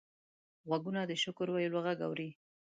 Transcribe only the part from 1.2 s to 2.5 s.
شکر ویلو غږ اوري